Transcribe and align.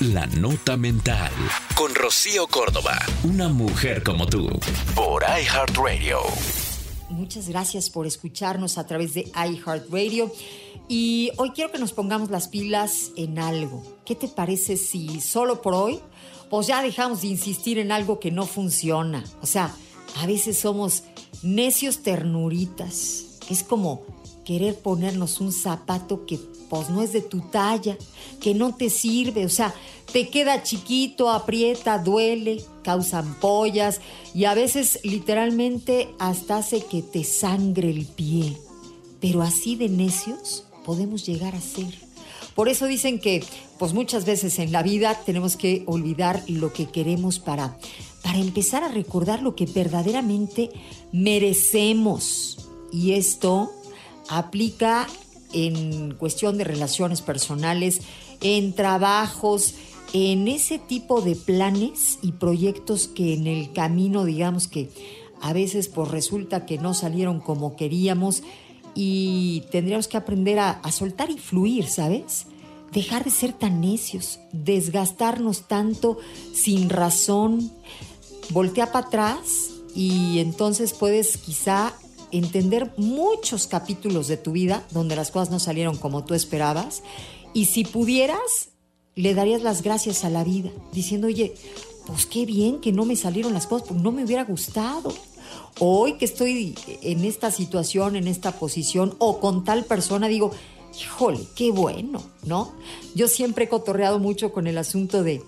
La 0.00 0.26
Nota 0.26 0.78
Mental. 0.78 1.30
Con 1.76 1.94
Rocío 1.94 2.46
Córdoba. 2.46 2.98
Una 3.22 3.50
mujer 3.50 4.02
como 4.02 4.26
tú. 4.26 4.48
Por 4.94 5.22
iHeartRadio. 5.24 6.20
Muchas 7.10 7.50
gracias 7.50 7.90
por 7.90 8.06
escucharnos 8.06 8.78
a 8.78 8.86
través 8.86 9.12
de 9.12 9.30
iHeartRadio. 9.34 10.32
Y 10.88 11.32
hoy 11.36 11.50
quiero 11.50 11.70
que 11.70 11.78
nos 11.78 11.92
pongamos 11.92 12.30
las 12.30 12.48
pilas 12.48 13.10
en 13.16 13.38
algo. 13.38 13.82
¿Qué 14.06 14.14
te 14.14 14.28
parece 14.28 14.78
si 14.78 15.20
solo 15.20 15.60
por 15.60 15.74
hoy, 15.74 16.00
pues 16.48 16.66
ya 16.66 16.82
dejamos 16.82 17.20
de 17.20 17.26
insistir 17.26 17.78
en 17.78 17.92
algo 17.92 18.20
que 18.20 18.30
no 18.30 18.46
funciona? 18.46 19.22
O 19.42 19.46
sea, 19.46 19.70
a 20.16 20.24
veces 20.24 20.58
somos 20.58 21.02
necios 21.42 22.02
ternuritas. 22.02 23.38
Es 23.50 23.62
como 23.62 24.06
querer 24.50 24.74
ponernos 24.74 25.40
un 25.40 25.52
zapato 25.52 26.26
que 26.26 26.36
pues 26.68 26.90
no 26.90 27.02
es 27.02 27.12
de 27.12 27.20
tu 27.20 27.38
talla, 27.38 27.96
que 28.40 28.52
no 28.52 28.74
te 28.74 28.90
sirve, 28.90 29.46
o 29.46 29.48
sea, 29.48 29.72
te 30.12 30.28
queda 30.28 30.64
chiquito, 30.64 31.30
aprieta, 31.30 31.98
duele, 31.98 32.60
causa 32.82 33.20
ampollas 33.20 34.00
y 34.34 34.46
a 34.46 34.54
veces 34.54 34.98
literalmente 35.04 36.08
hasta 36.18 36.56
hace 36.56 36.84
que 36.84 37.00
te 37.00 37.22
sangre 37.22 37.90
el 37.90 38.06
pie. 38.06 38.56
Pero 39.20 39.42
así 39.42 39.76
de 39.76 39.88
necios 39.88 40.64
podemos 40.84 41.24
llegar 41.24 41.54
a 41.54 41.60
ser. 41.60 41.94
Por 42.56 42.68
eso 42.68 42.86
dicen 42.86 43.20
que 43.20 43.44
pues 43.78 43.92
muchas 43.92 44.24
veces 44.24 44.58
en 44.58 44.72
la 44.72 44.82
vida 44.82 45.14
tenemos 45.24 45.56
que 45.56 45.84
olvidar 45.86 46.42
lo 46.48 46.72
que 46.72 46.86
queremos 46.86 47.38
para 47.38 47.78
para 48.24 48.38
empezar 48.38 48.82
a 48.82 48.88
recordar 48.88 49.42
lo 49.42 49.54
que 49.54 49.66
verdaderamente 49.66 50.70
merecemos. 51.12 52.66
Y 52.92 53.12
esto 53.12 53.70
aplica 54.30 55.06
en 55.52 56.14
cuestión 56.14 56.56
de 56.56 56.64
relaciones 56.64 57.20
personales, 57.20 58.00
en 58.40 58.72
trabajos, 58.72 59.74
en 60.12 60.48
ese 60.48 60.78
tipo 60.78 61.20
de 61.20 61.36
planes 61.36 62.18
y 62.22 62.32
proyectos 62.32 63.08
que 63.08 63.34
en 63.34 63.46
el 63.46 63.72
camino, 63.72 64.24
digamos 64.24 64.68
que 64.68 64.88
a 65.42 65.52
veces 65.52 65.88
pues 65.88 66.08
resulta 66.08 66.64
que 66.64 66.78
no 66.78 66.94
salieron 66.94 67.40
como 67.40 67.76
queríamos 67.76 68.42
y 68.94 69.64
tendríamos 69.70 70.08
que 70.08 70.16
aprender 70.16 70.58
a, 70.58 70.70
a 70.70 70.92
soltar 70.92 71.30
y 71.30 71.38
fluir, 71.38 71.86
¿sabes? 71.86 72.46
Dejar 72.92 73.24
de 73.24 73.30
ser 73.30 73.52
tan 73.52 73.80
necios, 73.80 74.40
desgastarnos 74.52 75.68
tanto 75.68 76.18
sin 76.52 76.88
razón, 76.88 77.72
voltea 78.50 78.92
para 78.92 79.06
atrás 79.06 79.70
y 79.94 80.38
entonces 80.38 80.92
puedes 80.92 81.36
quizá 81.36 81.94
entender 82.32 82.92
muchos 82.96 83.66
capítulos 83.66 84.28
de 84.28 84.36
tu 84.36 84.52
vida 84.52 84.84
donde 84.90 85.16
las 85.16 85.30
cosas 85.30 85.50
no 85.50 85.58
salieron 85.58 85.96
como 85.96 86.24
tú 86.24 86.34
esperabas 86.34 87.02
y 87.52 87.66
si 87.66 87.84
pudieras, 87.84 88.70
le 89.16 89.34
darías 89.34 89.62
las 89.62 89.82
gracias 89.82 90.24
a 90.24 90.30
la 90.30 90.44
vida, 90.44 90.70
diciendo, 90.92 91.26
oye, 91.26 91.54
pues 92.06 92.26
qué 92.26 92.46
bien 92.46 92.80
que 92.80 92.92
no 92.92 93.04
me 93.04 93.16
salieron 93.16 93.52
las 93.52 93.66
cosas, 93.66 93.88
pues 93.88 94.00
no 94.00 94.12
me 94.12 94.24
hubiera 94.24 94.44
gustado. 94.44 95.12
Hoy 95.78 96.14
que 96.14 96.24
estoy 96.24 96.76
en 97.02 97.24
esta 97.24 97.50
situación, 97.50 98.16
en 98.16 98.28
esta 98.28 98.52
posición, 98.52 99.14
o 99.18 99.40
con 99.40 99.64
tal 99.64 99.84
persona, 99.84 100.28
digo, 100.28 100.52
híjole, 100.98 101.40
qué 101.54 101.70
bueno, 101.70 102.22
¿no? 102.44 102.72
Yo 103.14 103.28
siempre 103.28 103.64
he 103.64 103.68
cotorreado 103.68 104.18
mucho 104.18 104.52
con 104.52 104.66
el 104.66 104.78
asunto 104.78 105.22
de, 105.22 105.42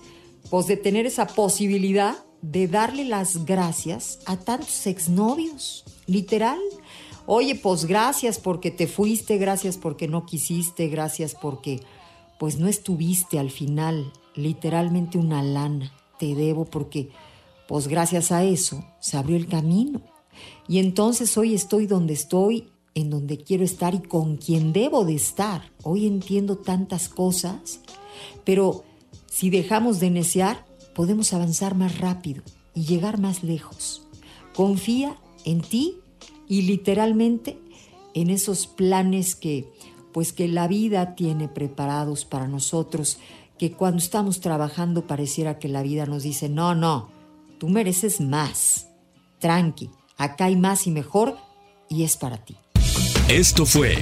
pues 0.51 0.67
de 0.67 0.77
tener 0.77 1.07
esa 1.07 1.27
posibilidad 1.27 2.17
de 2.41 2.67
darle 2.67 3.05
las 3.05 3.45
gracias 3.45 4.19
a 4.27 4.37
tantos 4.37 4.87
exnovios, 4.87 5.85
literal. 6.07 6.59
Oye, 7.27 7.55
pues 7.55 7.85
gracias 7.85 8.39
porque 8.39 8.71
te 8.71 8.87
fuiste, 8.87 9.39
gracias 9.39 9.77
porque 9.77 10.09
no 10.09 10.27
quisiste, 10.27 10.89
gracias 10.89 11.35
porque 11.35 11.81
pues 12.39 12.59
no 12.59 12.67
estuviste 12.67 13.39
al 13.39 13.51
final, 13.51 14.13
literalmente 14.35 15.19
una 15.19 15.43
lana, 15.43 15.93
te 16.19 16.35
debo 16.35 16.65
porque 16.65 17.11
pues 17.69 17.87
gracias 17.87 18.33
a 18.33 18.43
eso 18.43 18.85
se 19.01 19.17
abrió 19.17 19.37
el 19.37 19.47
camino. 19.47 20.03
Y 20.67 20.79
entonces 20.79 21.37
hoy 21.39 21.55
estoy 21.55 21.87
donde 21.87 22.15
estoy, 22.15 22.69
en 22.95 23.11
donde 23.11 23.39
quiero 23.39 23.65
estar 23.65 23.95
y 23.95 24.01
con 24.01 24.37
quien 24.37 24.73
debo 24.73 25.05
de 25.05 25.15
estar. 25.15 25.71
Hoy 25.83 26.07
entiendo 26.07 26.59
tantas 26.59 27.09
cosas, 27.09 27.81
pero 28.45 28.85
si 29.27 29.49
dejamos 29.49 30.01
de 30.01 30.11
necear, 30.11 30.67
podemos 30.95 31.33
avanzar 31.33 31.75
más 31.75 31.99
rápido 31.99 32.43
y 32.75 32.85
llegar 32.85 33.19
más 33.19 33.43
lejos. 33.43 34.07
Confía 34.55 35.17
en 35.45 35.61
ti 35.61 35.99
y 36.49 36.63
literalmente 36.63 37.59
en 38.15 38.31
esos 38.31 38.67
planes 38.67 39.35
que 39.35 39.71
pues 40.13 40.33
que 40.33 40.47
la 40.47 40.69
vida 40.69 41.15
tiene 41.15 41.49
preparados 41.49 42.27
para 42.27 42.47
nosotros, 42.47 43.19
que 43.59 43.73
cuando 43.73 43.99
estamos 43.99 44.41
trabajando 44.41 45.07
pareciera 45.07 45.59
que 45.59 45.69
la 45.69 45.83
vida 45.83 46.05
nos 46.07 46.23
dice, 46.23 46.49
"No, 46.51 46.75
no, 46.75 47.09
tú 47.59 47.69
mereces 47.69 48.21
más. 48.21 48.89
Tranqui, 49.39 49.91
acá 50.19 50.45
hay 50.47 50.57
más 50.57 50.87
y 50.87 50.91
mejor 50.91 51.37
y 51.89 52.03
es 52.03 52.17
para 52.19 52.37
ti." 52.45 52.57
Esto 53.29 53.65
fue 53.65 53.97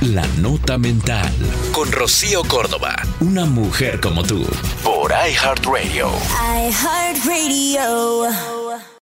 La 0.00 0.26
Nota 0.38 0.78
Mental 0.78 1.30
con 1.72 1.92
Rocío 1.92 2.42
Córdoba, 2.44 2.96
una 3.20 3.44
mujer 3.44 4.00
como 4.00 4.22
tú, 4.22 4.42
por 4.82 5.10
iHeartRadio. 5.10 6.08
iHeartRadio. 6.70 8.59